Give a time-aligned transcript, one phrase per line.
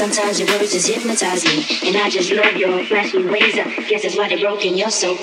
[0.00, 1.62] Sometimes your words just hypnotize me.
[1.86, 3.58] And I just love your flashy ways.
[3.58, 5.14] I guess that's why they broke in your soul,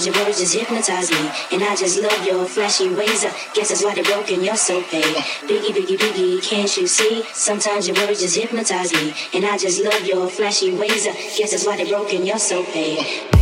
[0.00, 1.30] Sometimes your words just hypnotize me.
[1.52, 3.22] And I just love your flashy ways.
[3.22, 5.04] I guess that's why they broke You're so babe.
[5.44, 7.22] Biggie, biggie, biggie, can't you see?
[7.34, 9.12] Sometimes your words just hypnotize me.
[9.34, 11.06] And I just love your flashy ways.
[11.06, 13.39] I guess that's why they broke You're so babe.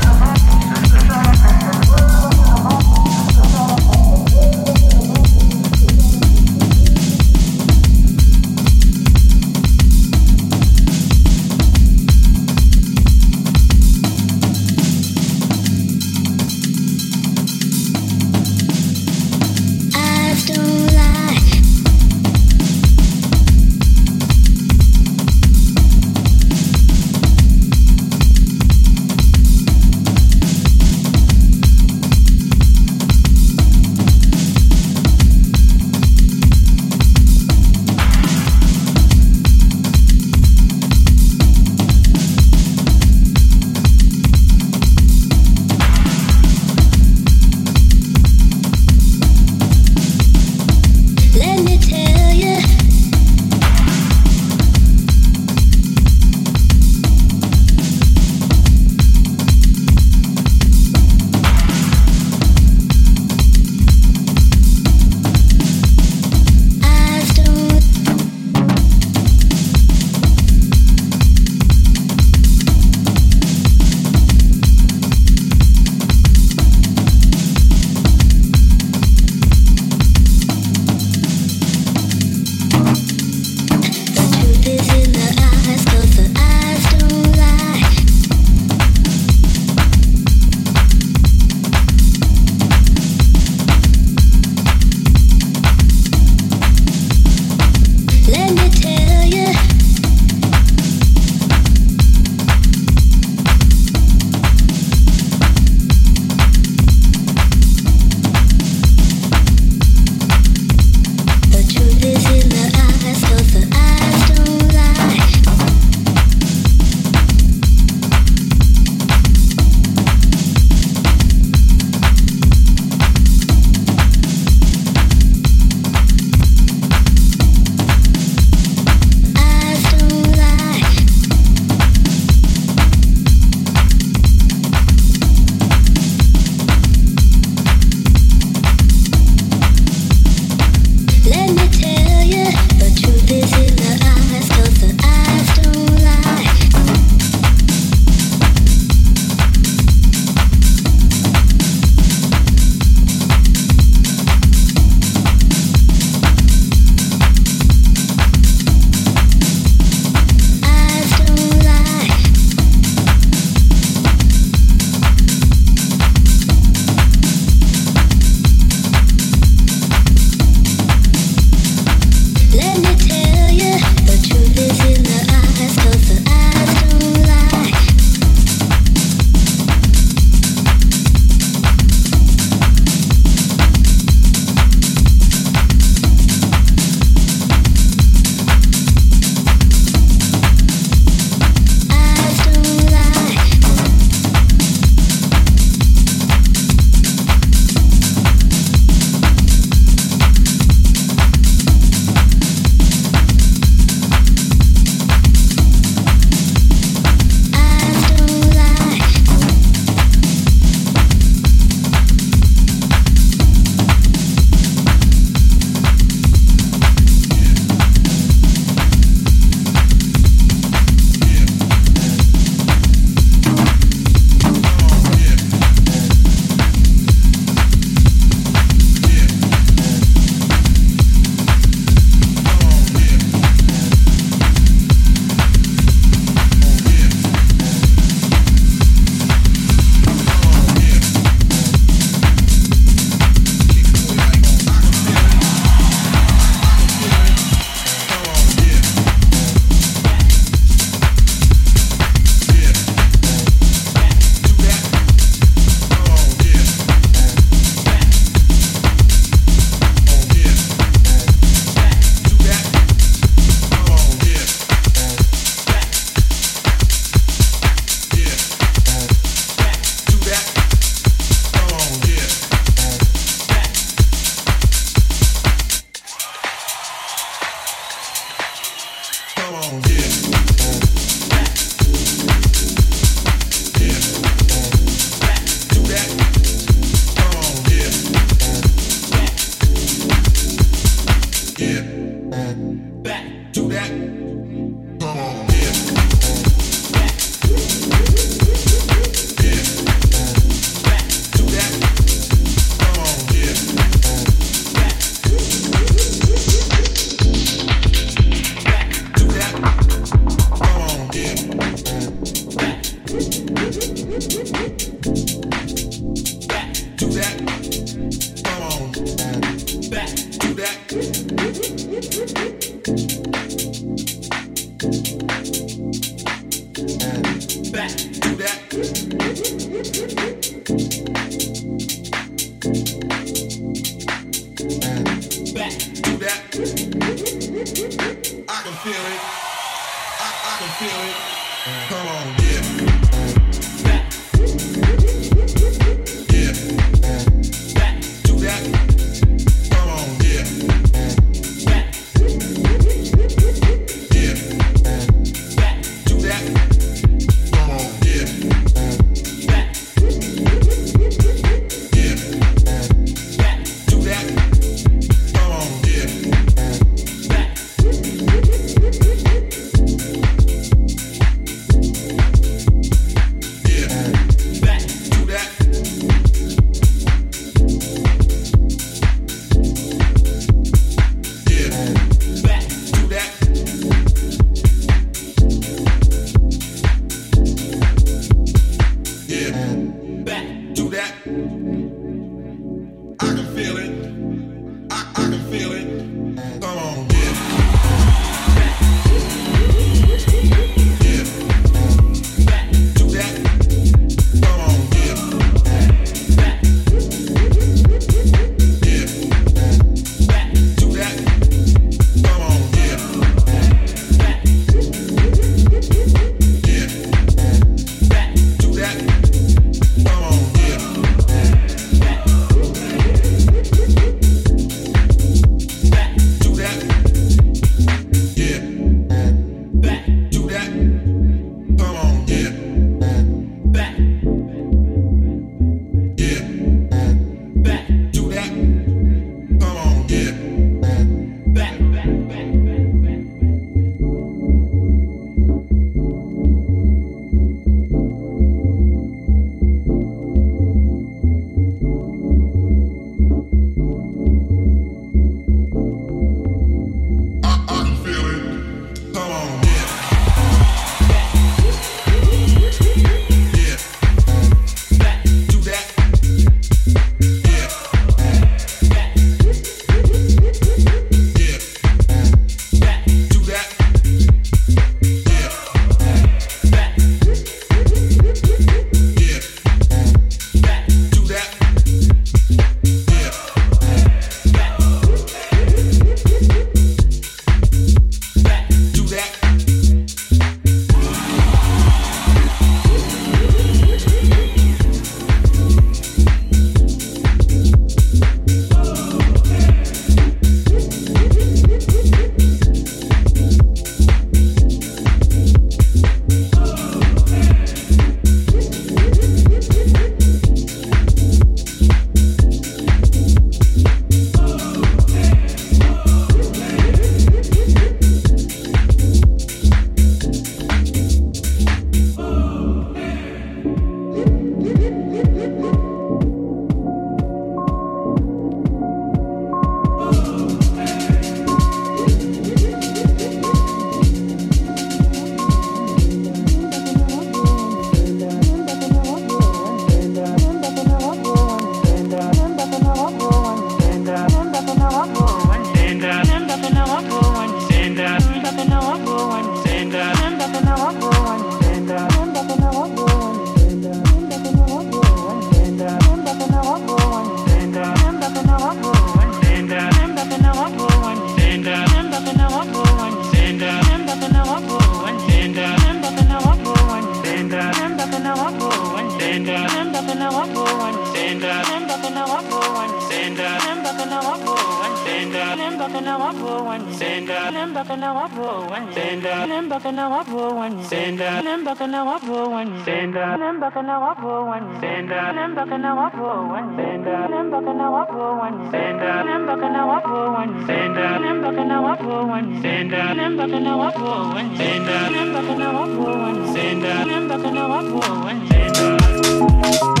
[569.31, 569.69] Send up.
[569.71, 571.15] Send up and I walk for one.
[571.15, 571.65] Send up.
[571.65, 572.91] Send up and I walk for one.
[573.09, 573.61] Send up.
[573.61, 574.95] Send up and I walk for one.
[575.07, 575.57] Send up.
[575.57, 576.93] Send up and I walk for one.
[576.93, 577.53] Send up.
[577.53, 578.91] Send up and I walk for one.
[578.91, 579.47] Send up.
[579.47, 580.83] Send up and I walk for one.
[580.83, 581.45] Send up.
[581.45, 582.83] Send up and I walk for one.
[582.83, 583.39] Send up.
[583.39, 584.81] Send up and I walk for one.
[584.81, 585.31] Send up.
[585.31, 586.75] Send up and I walk for one.
[586.75, 587.31] Send up.
[587.31, 588.71] Send up and I walk for one.
[588.71, 589.25] Send up.
[589.31, 590.65] Send up and I walk for one.
[590.67, 591.21] Send up.
[591.21, 592.61] Send up and I walk for one.
[592.61, 593.15] Send up.
[593.15, 594.57] Send up and I walk for one.
[594.57, 595.11] Send up.
[595.11, 596.53] Send up and I walk for one.
[596.53, 597.07] Send up.
[597.07, 598.47] Send up and I walk for one.
[598.49, 599.00] Send up.
[599.49, 600.00] Thank you.